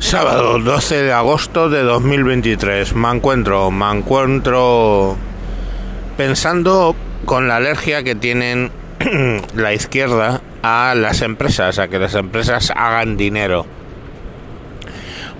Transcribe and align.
Sábado 0.00 0.60
12 0.60 1.02
de 1.02 1.12
agosto 1.12 1.68
de 1.68 1.82
2023. 1.82 2.94
Me 2.94 3.10
encuentro, 3.10 3.72
me 3.72 3.90
encuentro 3.90 5.16
pensando 6.16 6.94
con 7.24 7.48
la 7.48 7.56
alergia 7.56 8.04
que 8.04 8.14
tienen 8.14 8.70
la 9.54 9.74
izquierda 9.74 10.40
a 10.62 10.94
las 10.96 11.20
empresas, 11.22 11.80
a 11.80 11.88
que 11.88 11.98
las 11.98 12.14
empresas 12.14 12.72
hagan 12.76 13.16
dinero. 13.16 13.66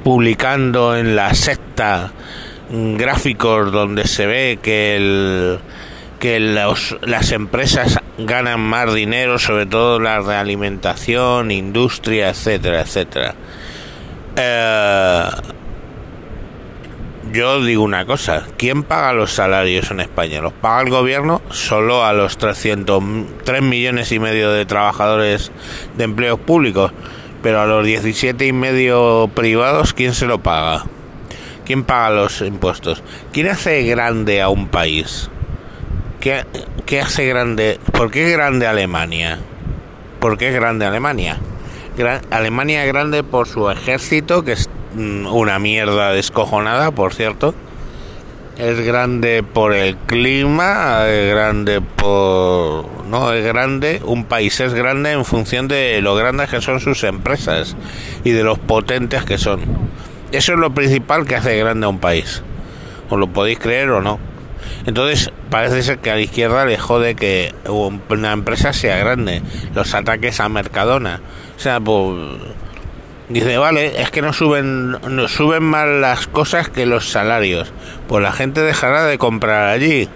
Publicando 0.03 0.97
en 0.97 1.15
la 1.15 1.35
secta 1.35 2.13
gráficos 2.69 3.71
donde 3.71 4.09
se 4.09 4.27
ve 4.27 4.59
que 4.61 4.97
el 4.97 5.61
que 6.19 6.41
las 6.41 7.31
empresas 7.31 8.01
ganan 8.19 8.61
más 8.61 8.93
dinero, 8.93 9.39
sobre 9.39 9.67
todo 9.67 10.01
las 10.01 10.27
de 10.27 10.35
alimentación, 10.35 11.53
industria, 11.53 12.31
etcétera, 12.31 12.81
etcétera. 12.81 13.35
Eh, 14.41 15.29
yo 17.33 17.61
digo 17.65 17.83
una 17.83 18.07
cosa, 18.07 18.47
¿quién 18.57 18.85
paga 18.85 19.13
los 19.13 19.33
salarios 19.33 19.91
en 19.91 19.99
España? 19.99 20.41
¿Los 20.41 20.53
paga 20.53 20.83
el 20.83 20.91
gobierno? 20.91 21.43
Solo 21.51 22.05
a 22.05 22.13
los 22.13 22.39
300, 22.39 23.03
3 23.45 23.63
millones 23.63 24.13
y 24.13 24.21
medio 24.21 24.53
de 24.53 24.65
trabajadores 24.65 25.51
de 25.97 26.05
empleos 26.05 26.39
públicos, 26.39 26.93
pero 27.43 27.61
a 27.61 27.67
los 27.67 27.85
17 27.85 28.47
y 28.47 28.53
medio 28.53 29.29
privados, 29.35 29.93
¿quién 29.93 30.15
se 30.15 30.27
lo 30.27 30.39
paga? 30.39 30.85
¿Quién 31.67 31.83
paga 31.83 32.11
los 32.11 32.41
impuestos? 32.41 33.03
¿Quién 33.33 33.49
hace 33.49 33.83
grande 33.83 34.41
a 34.41 34.49
un 34.49 34.69
país? 34.69 35.31
¿Qué, 36.21 36.45
qué 36.87 37.01
hace 37.01 37.27
grande? 37.27 37.81
¿Por 37.93 38.13
qué 38.13 38.31
grande 38.31 38.69
Alemania? 38.69 39.41
¿Por 40.21 40.39
qué 40.39 40.49
es 40.49 40.55
grande 40.55 40.87
Alemania? 40.87 41.41
Alemania 42.31 42.85
grande 42.85 43.23
por 43.23 43.49
su 43.49 43.71
ejército, 43.71 44.45
que 44.45 44.53
es 44.53 44.69
mm, 44.95 45.27
una 45.27 45.59
mierda 45.59 46.13
descojonada, 46.13 46.91
por 46.91 47.15
cierto. 47.15 47.55
Es 48.57 48.81
grande 48.81 49.45
por 49.45 49.73
el 49.73 49.97
clima, 49.97 51.07
es 51.07 51.33
grande 51.33 51.81
por... 51.81 52.87
No, 53.09 53.33
es 53.33 53.45
grande, 53.45 54.03
un 54.05 54.25
país 54.25 54.59
es 54.61 54.75
grande 54.75 55.13
en 55.13 55.25
función 55.25 55.69
de 55.69 56.01
lo 56.03 56.17
grandes 56.17 56.51
que 56.51 56.61
son 56.61 56.81
sus 56.81 57.05
empresas 57.05 57.77
y 58.25 58.31
de 58.31 58.43
los 58.43 58.59
potentes 58.59 59.25
que 59.25 59.39
son. 59.39 59.61
Eso 60.33 60.53
es 60.53 60.59
lo 60.59 60.75
principal 60.75 61.25
que 61.25 61.37
hace 61.37 61.57
grande 61.57 61.87
a 61.87 61.89
un 61.89 62.01
país. 62.01 62.43
Os 63.09 63.19
lo 63.19 63.29
podéis 63.29 63.59
creer 63.61 63.91
o 63.91 64.03
no. 64.03 64.19
Entonces, 64.87 65.31
parece 65.51 65.83
ser 65.83 65.99
que 65.99 66.11
a 66.11 66.15
la 66.15 66.21
izquierda 66.21 66.65
le 66.65 66.79
jode 66.79 67.15
que 67.15 67.55
una 67.69 68.33
empresa 68.33 68.73
sea 68.73 68.99
grande. 68.99 69.43
Los 69.75 69.95
ataques 69.95 70.41
a 70.41 70.49
Mercadona. 70.49 71.21
O 71.59 71.61
sea, 71.61 71.81
pues. 71.81 72.17
Dice, 73.29 73.59
vale, 73.59 74.01
es 74.01 74.11
que 74.11 74.23
no 74.23 74.33
suben, 74.33 74.93
no 74.93 75.29
suben 75.29 75.63
más 75.63 75.87
las 75.87 76.27
cosas 76.29 76.71
que 76.71 76.87
los 76.87 77.11
salarios. 77.11 77.75
Pues 78.07 78.23
la 78.23 78.33
gente 78.33 78.63
dejará 78.63 79.05
de 79.05 79.19
comprar 79.19 79.69
allí. 79.69 80.09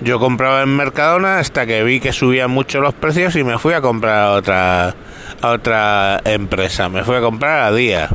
Yo 0.00 0.18
compraba 0.18 0.60
en 0.62 0.76
Mercadona 0.76 1.38
hasta 1.38 1.64
que 1.64 1.82
vi 1.82 2.00
que 2.00 2.12
subían 2.12 2.50
mucho 2.50 2.80
los 2.80 2.92
precios 2.92 3.34
y 3.36 3.44
me 3.44 3.58
fui 3.58 3.72
a 3.72 3.80
comprar 3.80 4.18
a 4.18 4.32
otra, 4.32 4.94
a 5.40 5.48
otra 5.48 6.20
empresa. 6.24 6.90
Me 6.90 7.04
fui 7.04 7.16
a 7.16 7.20
comprar 7.20 7.62
a 7.62 7.72
Día. 7.72 8.10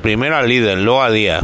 Primero 0.00 0.36
a 0.36 0.42
Lidl, 0.42 0.82
luego 0.82 1.02
a 1.02 1.10
Día 1.10 1.40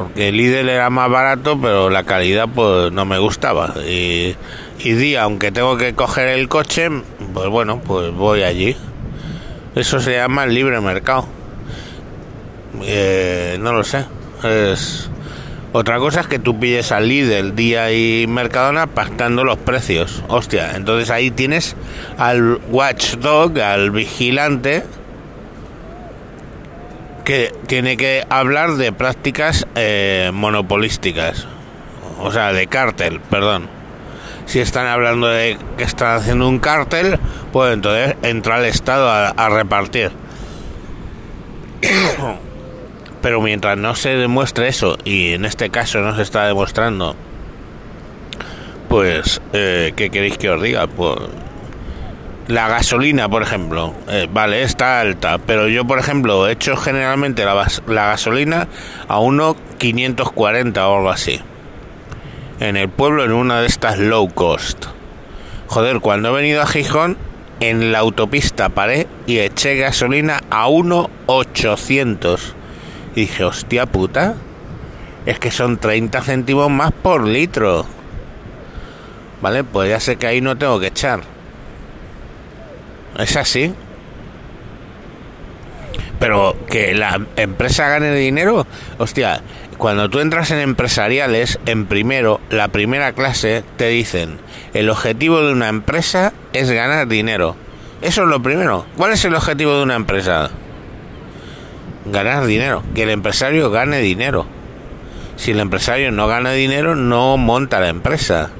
porque 0.00 0.28
el 0.28 0.38
Lidl 0.38 0.70
era 0.70 0.88
más 0.88 1.10
barato, 1.10 1.60
pero 1.60 1.90
la 1.90 2.04
calidad 2.04 2.48
pues 2.48 2.90
no 2.90 3.04
me 3.04 3.18
gustaba. 3.18 3.74
Y, 3.86 4.34
día, 4.82 5.24
aunque 5.24 5.52
tengo 5.52 5.76
que 5.76 5.94
coger 5.94 6.28
el 6.28 6.48
coche, 6.48 6.88
pues 7.34 7.48
bueno, 7.48 7.82
pues 7.84 8.10
voy 8.14 8.42
allí. 8.42 8.74
Eso 9.74 10.00
se 10.00 10.14
llama 10.14 10.46
libre 10.46 10.80
mercado. 10.80 11.26
Eh, 12.82 13.58
no 13.60 13.74
lo 13.74 13.84
sé. 13.84 14.06
Es 14.42 15.10
otra 15.74 15.98
cosa 15.98 16.20
es 16.20 16.26
que 16.28 16.38
tú 16.38 16.58
pides 16.58 16.92
al 16.92 17.08
Lidl, 17.08 17.54
Día 17.54 17.92
y 17.92 18.26
Mercadona 18.26 18.86
pactando 18.86 19.44
los 19.44 19.58
precios. 19.58 20.24
Hostia, 20.28 20.72
entonces 20.76 21.10
ahí 21.10 21.30
tienes 21.30 21.76
al 22.16 22.58
watchdog, 22.70 23.60
al 23.60 23.90
vigilante 23.90 24.82
que 27.30 27.54
tiene 27.68 27.96
que 27.96 28.26
hablar 28.28 28.72
de 28.72 28.90
prácticas 28.90 29.64
eh, 29.76 30.32
monopolísticas, 30.34 31.46
o 32.18 32.32
sea, 32.32 32.52
de 32.52 32.66
cártel, 32.66 33.20
perdón. 33.20 33.68
Si 34.46 34.58
están 34.58 34.88
hablando 34.88 35.28
de 35.28 35.56
que 35.78 35.84
están 35.84 36.16
haciendo 36.16 36.48
un 36.48 36.58
cártel, 36.58 37.20
pues 37.52 37.72
entonces 37.72 38.16
entra 38.24 38.58
el 38.58 38.64
Estado 38.64 39.08
a, 39.08 39.48
repartir. 39.48 40.10
Pero 43.22 43.40
mientras 43.40 43.78
no 43.78 43.94
se 43.94 44.16
demuestre 44.16 44.66
eso, 44.66 44.98
y 45.04 45.34
en 45.34 45.44
este 45.44 45.70
caso 45.70 46.00
no 46.00 46.16
se 46.16 46.22
está 46.22 46.48
demostrando, 46.48 47.14
pues, 48.88 49.40
eh, 49.52 49.92
¿qué 49.94 50.10
queréis 50.10 50.36
que 50.36 50.50
os 50.50 50.60
diga? 50.60 50.88
Pues 50.88 51.16
la 52.50 52.68
gasolina, 52.68 53.28
por 53.28 53.42
ejemplo, 53.42 53.94
eh, 54.08 54.28
vale, 54.30 54.62
está 54.62 55.00
alta, 55.00 55.38
pero 55.38 55.68
yo, 55.68 55.84
por 55.84 55.98
ejemplo, 55.98 56.48
he 56.48 56.52
hecho 56.52 56.76
generalmente 56.76 57.44
la, 57.44 57.66
gasolina 57.86 58.66
a 59.08 59.18
1.540 59.18 60.76
o 60.78 60.96
algo 60.96 61.10
así. 61.10 61.40
En 62.58 62.76
el 62.76 62.88
pueblo, 62.88 63.24
en 63.24 63.32
una 63.32 63.60
de 63.60 63.66
estas 63.66 63.98
low 63.98 64.28
cost. 64.28 64.86
Joder, 65.68 66.00
cuando 66.00 66.30
he 66.30 66.32
venido 66.32 66.60
a 66.60 66.66
Gijón, 66.66 67.16
en 67.60 67.92
la 67.92 68.00
autopista 68.00 68.70
paré 68.70 69.06
y 69.26 69.38
eché 69.38 69.76
gasolina 69.76 70.40
a 70.50 70.66
1.800. 70.68 72.40
Y 73.14 73.20
dije, 73.22 73.44
hostia 73.44 73.86
puta, 73.86 74.34
es 75.24 75.38
que 75.38 75.50
son 75.50 75.78
30 75.78 76.20
céntimos 76.22 76.70
más 76.70 76.92
por 76.92 77.26
litro. 77.26 77.86
Vale, 79.40 79.64
pues 79.64 79.88
ya 79.88 80.00
sé 80.00 80.16
que 80.16 80.26
ahí 80.26 80.40
no 80.40 80.58
tengo 80.58 80.80
que 80.80 80.88
echar. 80.88 81.39
Es 83.20 83.36
así. 83.36 83.74
Pero 86.18 86.56
que 86.68 86.94
la 86.94 87.20
empresa 87.36 87.88
gane 87.88 88.14
dinero, 88.14 88.66
hostia, 88.98 89.42
cuando 89.78 90.10
tú 90.10 90.20
entras 90.20 90.50
en 90.50 90.58
empresariales, 90.58 91.58
en 91.64 91.86
primero, 91.86 92.40
la 92.50 92.68
primera 92.68 93.12
clase, 93.12 93.64
te 93.78 93.88
dicen, 93.88 94.38
el 94.74 94.90
objetivo 94.90 95.40
de 95.40 95.52
una 95.52 95.68
empresa 95.68 96.34
es 96.52 96.70
ganar 96.70 97.08
dinero. 97.08 97.56
Eso 98.02 98.22
es 98.22 98.28
lo 98.28 98.42
primero. 98.42 98.84
¿Cuál 98.96 99.12
es 99.12 99.24
el 99.24 99.34
objetivo 99.34 99.76
de 99.76 99.82
una 99.82 99.94
empresa? 99.94 100.50
Ganar 102.04 102.44
dinero, 102.44 102.82
que 102.94 103.04
el 103.04 103.10
empresario 103.10 103.70
gane 103.70 104.00
dinero. 104.00 104.46
Si 105.36 105.52
el 105.52 105.60
empresario 105.60 106.12
no 106.12 106.26
gana 106.26 106.52
dinero, 106.52 106.94
no 106.94 107.38
monta 107.38 107.80
la 107.80 107.88
empresa. 107.88 108.50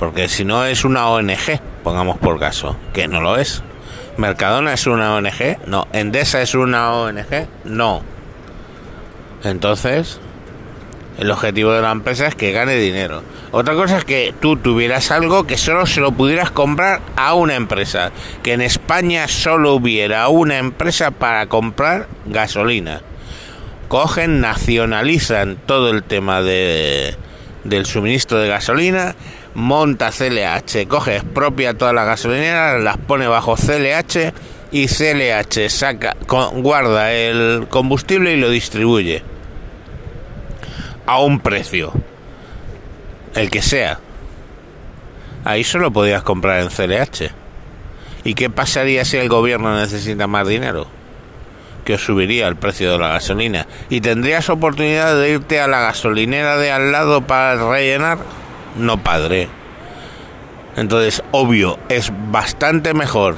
Porque 0.00 0.28
si 0.28 0.44
no 0.44 0.64
es 0.64 0.84
una 0.84 1.08
ONG 1.08 1.60
pongamos 1.84 2.18
por 2.18 2.40
caso, 2.40 2.76
que 2.92 3.06
no 3.06 3.20
lo 3.20 3.36
es. 3.36 3.62
Mercadona 4.16 4.72
es 4.72 4.86
una 4.86 5.14
ONG, 5.14 5.58
no. 5.66 5.86
Endesa 5.92 6.42
es 6.42 6.54
una 6.54 6.92
ONG, 6.92 7.46
no. 7.64 8.02
Entonces, 9.44 10.18
el 11.18 11.30
objetivo 11.30 11.72
de 11.72 11.82
la 11.82 11.92
empresa 11.92 12.26
es 12.26 12.34
que 12.34 12.50
gane 12.50 12.74
dinero. 12.76 13.22
Otra 13.52 13.74
cosa 13.74 13.98
es 13.98 14.04
que 14.04 14.34
tú 14.40 14.56
tuvieras 14.56 15.10
algo 15.10 15.46
que 15.46 15.58
solo 15.58 15.86
se 15.86 16.00
lo 16.00 16.12
pudieras 16.12 16.50
comprar 16.50 17.00
a 17.16 17.34
una 17.34 17.54
empresa. 17.54 18.10
Que 18.42 18.54
en 18.54 18.62
España 18.62 19.28
solo 19.28 19.74
hubiera 19.74 20.26
una 20.28 20.58
empresa 20.58 21.10
para 21.10 21.46
comprar 21.46 22.08
gasolina. 22.26 23.02
Cogen, 23.88 24.40
nacionalizan 24.40 25.56
todo 25.66 25.90
el 25.90 26.02
tema 26.02 26.40
de, 26.40 27.14
del 27.64 27.86
suministro 27.86 28.38
de 28.38 28.48
gasolina 28.48 29.14
monta 29.54 30.10
CLH, 30.10 30.86
coge, 30.88 31.16
expropia 31.16 31.74
todas 31.74 31.94
las 31.94 32.06
gasolineras, 32.06 32.82
las 32.82 32.98
pone 32.98 33.26
bajo 33.26 33.56
CLH 33.56 34.32
y 34.72 34.88
CLH 34.88 35.68
saca, 35.68 36.16
guarda 36.26 37.12
el 37.12 37.66
combustible 37.68 38.32
y 38.32 38.36
lo 38.36 38.50
distribuye 38.50 39.22
a 41.06 41.20
un 41.20 41.40
precio, 41.40 41.92
el 43.34 43.50
que 43.50 43.62
sea. 43.62 44.00
Ahí 45.44 45.62
solo 45.62 45.92
podías 45.92 46.22
comprar 46.22 46.60
en 46.60 46.68
CLH. 46.68 47.30
¿Y 48.24 48.34
qué 48.34 48.48
pasaría 48.48 49.04
si 49.04 49.18
el 49.18 49.28
gobierno 49.28 49.78
necesita 49.78 50.26
más 50.26 50.48
dinero? 50.48 50.86
Que 51.84 51.98
subiría 51.98 52.48
el 52.48 52.56
precio 52.56 52.90
de 52.90 52.98
la 52.98 53.08
gasolina. 53.08 53.66
¿Y 53.90 54.00
tendrías 54.00 54.48
oportunidad 54.48 55.20
de 55.20 55.32
irte 55.32 55.60
a 55.60 55.68
la 55.68 55.80
gasolinera 55.80 56.56
de 56.56 56.72
al 56.72 56.90
lado 56.90 57.26
para 57.26 57.70
rellenar? 57.70 58.18
No 58.76 59.02
padre. 59.02 59.48
Entonces, 60.76 61.22
obvio, 61.30 61.78
es 61.88 62.12
bastante 62.30 62.94
mejor 62.94 63.36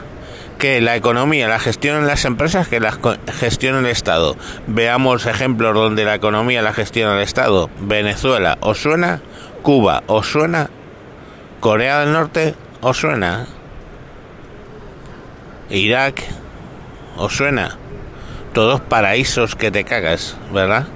que 0.59 0.81
la 0.81 0.97
economía 0.97 1.49
la 1.49 1.59
gestionen 1.59 2.07
las 2.07 2.25
empresas 2.25 2.69
que 2.69 2.81
la 2.81 2.97
gestione 3.39 3.81
el 3.81 3.87
Estado. 3.87 4.37
Veamos 4.67 5.27
ejemplos 5.27 5.75
donde 5.75 6.05
la 6.05 6.15
economía 6.15 6.63
la 6.63 6.73
gestiona 6.73 7.17
el 7.17 7.23
Estado. 7.23 7.69
Venezuela, 7.81 8.57
¿os 8.61 8.79
suena? 8.79 9.21
Cuba, 9.63 10.03
¿os 10.07 10.27
suena? 10.27 10.71
Corea 11.61 12.01
del 12.01 12.13
Norte, 12.13 12.55
¿os 12.81 12.97
suena? 12.97 13.47
Irak, 15.69 16.23
¿Os 17.17 17.35
suena? 17.35 17.79
Todos 18.53 18.83
paraísos 18.83 19.57
que 19.57 19.71
te 19.71 19.85
cagas, 19.85 20.37
¿verdad? 20.53 20.87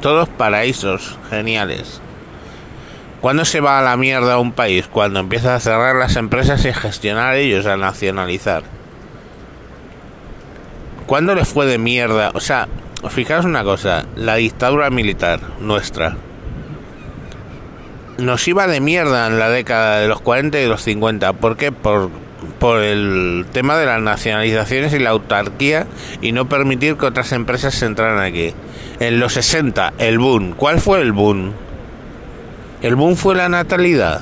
Todos 0.00 0.28
paraísos 0.28 1.18
geniales. 1.30 2.00
¿Cuándo 3.20 3.44
se 3.44 3.60
va 3.60 3.78
a 3.78 3.82
la 3.82 3.96
mierda 3.96 4.38
un 4.38 4.52
país? 4.52 4.86
Cuando 4.86 5.20
empieza 5.20 5.54
a 5.54 5.60
cerrar 5.60 5.96
las 5.96 6.16
empresas 6.16 6.64
y 6.64 6.68
a 6.68 6.74
gestionar 6.74 7.34
ellos, 7.34 7.66
a 7.66 7.76
nacionalizar. 7.76 8.62
¿Cuándo 11.06 11.34
les 11.34 11.48
fue 11.48 11.66
de 11.66 11.78
mierda? 11.78 12.30
O 12.34 12.40
sea, 12.40 12.68
fijaos 13.08 13.44
una 13.44 13.64
cosa, 13.64 14.04
la 14.14 14.36
dictadura 14.36 14.90
militar 14.90 15.40
nuestra 15.60 16.16
nos 18.18 18.46
iba 18.48 18.66
de 18.66 18.80
mierda 18.80 19.28
en 19.28 19.38
la 19.38 19.48
década 19.48 20.00
de 20.00 20.08
los 20.08 20.20
40 20.20 20.60
y 20.60 20.66
los 20.66 20.82
50. 20.82 21.32
¿Por 21.34 21.56
qué? 21.56 21.72
Por, 21.72 22.10
por 22.58 22.80
el 22.80 23.46
tema 23.52 23.76
de 23.76 23.86
las 23.86 24.02
nacionalizaciones 24.02 24.92
y 24.92 24.98
la 24.98 25.10
autarquía 25.10 25.86
y 26.20 26.32
no 26.32 26.48
permitir 26.48 26.96
que 26.96 27.06
otras 27.06 27.32
empresas 27.32 27.80
entraran 27.82 28.22
aquí. 28.22 28.52
En 29.00 29.20
los 29.20 29.34
60, 29.34 29.94
el 29.98 30.18
boom. 30.18 30.52
¿Cuál 30.56 30.80
fue 30.80 31.00
el 31.00 31.12
boom? 31.12 31.52
¿El 32.80 32.94
boom 32.94 33.16
fue 33.16 33.34
la 33.34 33.48
natalidad? 33.48 34.20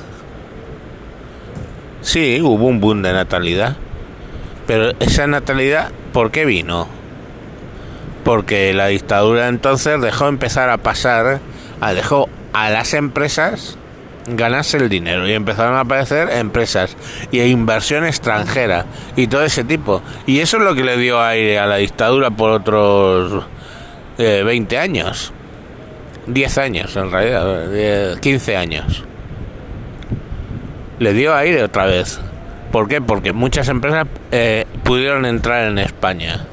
Sí, 2.00 2.40
hubo 2.40 2.66
un 2.66 2.80
boom 2.80 3.02
de 3.02 3.12
natalidad. 3.12 3.76
Pero 4.66 4.92
esa 5.00 5.26
natalidad, 5.26 5.90
¿por 6.12 6.30
qué 6.30 6.44
vino? 6.44 6.88
Porque 8.24 8.72
la 8.72 8.86
dictadura 8.86 9.48
entonces 9.48 10.00
dejó 10.00 10.28
empezar 10.28 10.70
a 10.70 10.78
pasar, 10.78 11.40
a 11.80 11.92
dejó 11.92 12.28
a 12.52 12.70
las 12.70 12.94
empresas 12.94 13.76
ganarse 14.26 14.78
el 14.78 14.88
dinero 14.88 15.28
y 15.28 15.32
empezaron 15.32 15.74
a 15.74 15.80
aparecer 15.80 16.30
empresas 16.30 16.96
y 17.30 17.40
inversión 17.42 18.04
extranjera 18.04 18.86
y 19.14 19.26
todo 19.26 19.44
ese 19.44 19.64
tipo. 19.64 20.02
Y 20.26 20.40
eso 20.40 20.56
es 20.56 20.62
lo 20.62 20.74
que 20.74 20.82
le 20.82 20.96
dio 20.96 21.22
aire 21.22 21.58
a 21.58 21.66
la 21.66 21.76
dictadura 21.76 22.30
por 22.30 22.50
otros 22.50 23.44
20 24.18 24.74
eh, 24.74 24.78
años. 24.78 25.32
10 26.26 26.58
años 26.58 26.96
en 26.96 27.10
realidad, 27.10 28.18
15 28.20 28.56
años. 28.56 29.04
Le 30.98 31.12
dio 31.12 31.34
aire 31.34 31.62
otra 31.62 31.86
vez. 31.86 32.20
¿Por 32.72 32.88
qué? 32.88 33.00
Porque 33.00 33.32
muchas 33.32 33.68
empresas 33.68 34.06
eh, 34.32 34.64
pudieron 34.82 35.24
entrar 35.24 35.68
en 35.68 35.78
España. 35.78 36.46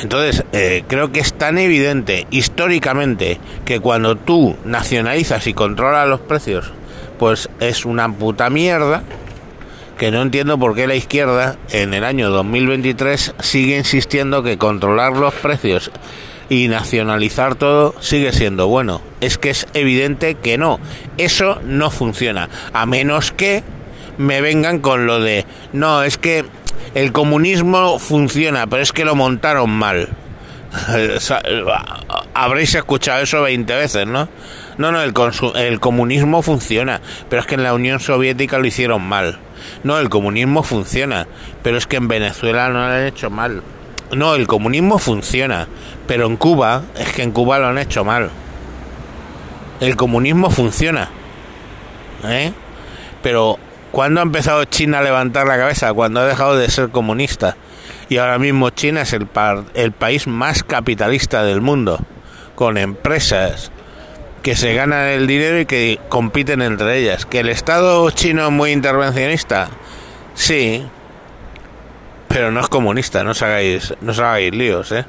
Entonces, 0.00 0.44
eh, 0.52 0.82
creo 0.88 1.12
que 1.12 1.20
es 1.20 1.32
tan 1.32 1.58
evidente 1.58 2.26
históricamente 2.30 3.38
que 3.64 3.78
cuando 3.78 4.16
tú 4.16 4.56
nacionalizas 4.64 5.46
y 5.46 5.54
controlas 5.54 6.08
los 6.08 6.20
precios, 6.20 6.72
pues 7.18 7.48
es 7.60 7.84
una 7.84 8.08
puta 8.12 8.50
mierda 8.50 9.04
que 9.98 10.10
no 10.10 10.22
entiendo 10.22 10.58
por 10.58 10.74
qué 10.74 10.88
la 10.88 10.96
izquierda 10.96 11.56
en 11.70 11.94
el 11.94 12.02
año 12.02 12.30
2023 12.30 13.36
sigue 13.38 13.76
insistiendo 13.76 14.42
que 14.42 14.58
controlar 14.58 15.12
los 15.12 15.32
precios 15.34 15.92
y 16.52 16.68
nacionalizar 16.68 17.54
todo 17.54 17.94
sigue 18.00 18.30
siendo 18.30 18.68
bueno. 18.68 19.00
Es 19.22 19.38
que 19.38 19.48
es 19.48 19.66
evidente 19.72 20.34
que 20.34 20.58
no. 20.58 20.80
Eso 21.16 21.58
no 21.64 21.90
funciona. 21.90 22.50
A 22.74 22.84
menos 22.84 23.32
que 23.32 23.62
me 24.18 24.42
vengan 24.42 24.80
con 24.80 25.06
lo 25.06 25.18
de, 25.20 25.46
no, 25.72 26.02
es 26.02 26.18
que 26.18 26.44
el 26.94 27.10
comunismo 27.10 27.98
funciona, 27.98 28.66
pero 28.66 28.82
es 28.82 28.92
que 28.92 29.06
lo 29.06 29.14
montaron 29.14 29.70
mal. 29.70 30.10
Habréis 32.34 32.74
escuchado 32.74 33.22
eso 33.22 33.40
20 33.40 33.74
veces, 33.74 34.06
¿no? 34.06 34.28
No, 34.76 34.92
no, 34.92 35.02
el, 35.02 35.14
el 35.54 35.80
comunismo 35.80 36.42
funciona, 36.42 37.00
pero 37.30 37.40
es 37.40 37.46
que 37.46 37.54
en 37.54 37.62
la 37.62 37.72
Unión 37.72 37.98
Soviética 37.98 38.58
lo 38.58 38.66
hicieron 38.66 39.00
mal. 39.00 39.38
No, 39.84 39.98
el 39.98 40.10
comunismo 40.10 40.62
funciona, 40.62 41.26
pero 41.62 41.78
es 41.78 41.86
que 41.86 41.96
en 41.96 42.08
Venezuela 42.08 42.68
no 42.68 42.74
lo 42.74 42.92
han 42.92 43.06
hecho 43.06 43.30
mal. 43.30 43.62
No, 44.12 44.34
el 44.34 44.46
comunismo 44.46 44.98
funciona, 44.98 45.68
pero 46.06 46.26
en 46.26 46.36
Cuba 46.36 46.82
es 46.96 47.12
que 47.12 47.22
en 47.22 47.32
Cuba 47.32 47.58
lo 47.58 47.68
han 47.68 47.78
hecho 47.78 48.04
mal. 48.04 48.30
El 49.80 49.96
comunismo 49.96 50.50
funciona. 50.50 51.10
¿Eh? 52.24 52.52
Pero 53.22 53.58
¿Cuándo 53.92 54.20
ha 54.20 54.22
empezado 54.22 54.64
China 54.64 55.00
a 55.00 55.02
levantar 55.02 55.46
la 55.46 55.58
cabeza? 55.58 55.92
Cuando 55.92 56.20
ha 56.20 56.26
dejado 56.26 56.56
de 56.56 56.70
ser 56.70 56.88
comunista. 56.88 57.58
Y 58.08 58.16
ahora 58.16 58.38
mismo 58.38 58.70
China 58.70 59.02
es 59.02 59.12
el, 59.12 59.28
el 59.74 59.92
país 59.92 60.26
más 60.26 60.64
capitalista 60.64 61.44
del 61.44 61.60
mundo, 61.60 62.00
con 62.54 62.78
empresas 62.78 63.70
que 64.42 64.56
se 64.56 64.72
ganan 64.72 65.08
el 65.08 65.26
dinero 65.26 65.60
y 65.60 65.66
que 65.66 66.00
compiten 66.08 66.62
entre 66.62 67.00
ellas. 67.00 67.26
¿Que 67.26 67.40
el 67.40 67.50
Estado 67.50 68.10
chino 68.10 68.46
es 68.46 68.50
muy 68.50 68.72
intervencionista? 68.72 69.68
Sí, 70.34 70.86
pero 72.32 72.50
no 72.50 72.60
es 72.60 72.68
comunista, 72.68 73.22
no 73.24 73.32
os 73.32 73.42
hagáis, 73.42 73.94
no 74.00 74.12
os 74.12 74.18
hagáis 74.18 74.54
líos, 74.54 74.92
¿eh? 74.92 75.04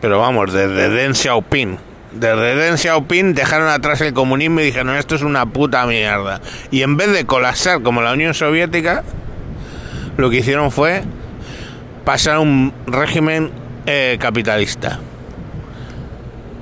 Pero 0.00 0.18
vamos, 0.18 0.52
desde 0.52 0.88
Deng 0.88 1.14
Xiaoping 1.14 1.78
desde 2.12 2.56
Deng 2.56 2.76
Xiaoping 2.76 3.34
dejaron 3.34 3.68
atrás 3.68 4.00
el 4.02 4.12
comunismo 4.12 4.60
y 4.60 4.64
dijeron 4.64 4.94
esto 4.96 5.14
es 5.14 5.22
una 5.22 5.46
puta 5.46 5.86
mierda. 5.86 6.40
Y 6.70 6.82
en 6.82 6.96
vez 6.96 7.12
de 7.12 7.24
colapsar 7.24 7.82
como 7.82 8.02
la 8.02 8.12
Unión 8.12 8.34
Soviética, 8.34 9.02
lo 10.16 10.30
que 10.30 10.38
hicieron 10.38 10.70
fue 10.70 11.02
pasar 12.04 12.36
a 12.36 12.40
un 12.40 12.72
régimen 12.86 13.50
eh, 13.86 14.18
capitalista. 14.20 14.98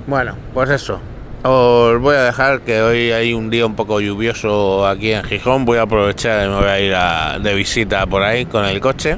Bueno, 0.07 0.37
pues 0.55 0.71
eso. 0.71 1.01
Os 1.43 1.99
voy 2.01 2.17
a 2.17 2.25
dejar 2.25 2.61
que 2.61 2.83
hoy 2.83 3.13
hay 3.13 3.33
un 3.33 3.49
día 3.49 3.65
un 3.65 3.75
poco 3.75 4.01
lluvioso 4.01 4.87
aquí 4.87 5.13
en 5.13 5.25
Gijón. 5.25 5.65
Voy 5.65 5.79
a 5.79 5.83
aprovechar 5.83 6.47
y 6.47 6.49
me 6.51 6.57
voy 6.57 6.69
a 6.69 6.81
ir 6.81 7.43
de 7.43 7.55
visita 7.55 8.07
por 8.07 8.23
ahí 8.23 8.45
con 8.45 8.65
el 8.67 8.79
coche. 8.81 9.17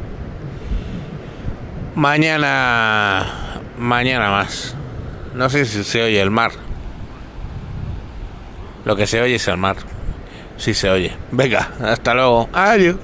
Mañana, 1.94 3.60
mañana 3.78 4.30
más. 4.30 4.74
No 5.34 5.50
sé 5.50 5.66
si 5.66 5.84
se 5.84 6.02
oye 6.02 6.20
el 6.20 6.30
mar. 6.30 6.52
Lo 8.84 8.96
que 8.96 9.06
se 9.06 9.20
oye 9.20 9.34
es 9.34 9.46
el 9.48 9.58
mar. 9.58 9.76
Sí 10.56 10.74
se 10.74 10.88
oye. 10.88 11.12
Venga, 11.30 11.70
hasta 11.82 12.14
luego. 12.14 12.48
Adiós. 12.52 12.96